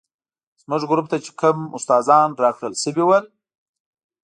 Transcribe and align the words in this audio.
زموږ 0.61 0.81
ګروپ 0.91 1.07
ته 1.11 1.17
چې 1.25 1.31
کوم 1.39 1.57
استادان 1.77 2.29
راکړل 2.43 2.73
شوي 2.83 3.03
ول. 3.05 3.25